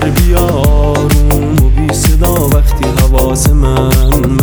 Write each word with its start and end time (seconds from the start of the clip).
بیار 0.00 0.10
بیارون. 0.10 1.58
و 1.58 1.68
بی 1.68 1.94
صدا 1.94 2.34
وقتی 2.34 2.84
حواس 2.84 3.50
من 3.50 4.39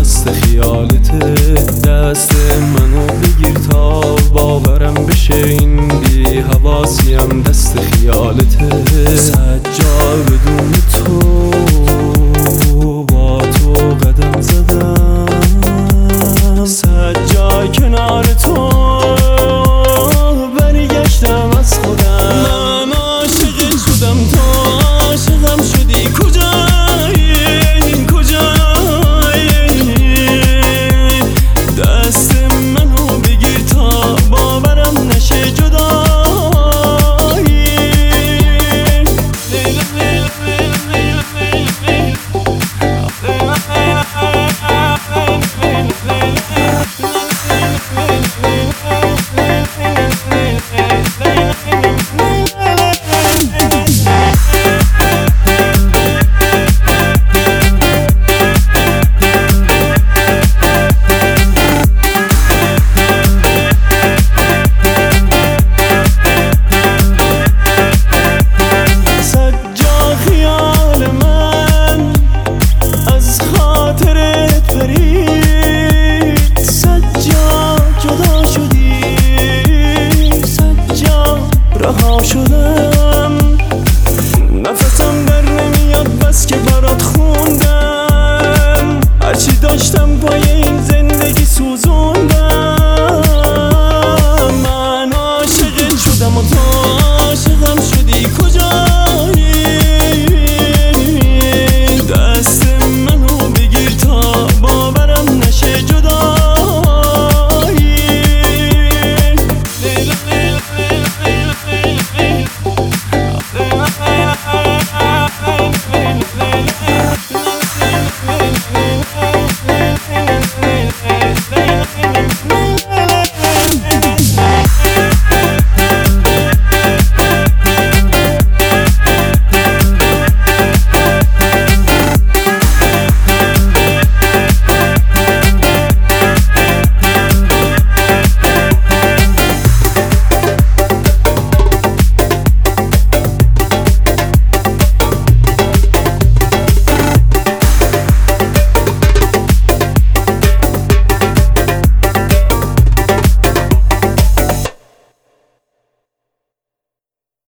رها 81.88 82.22
شدم. 82.22 83.17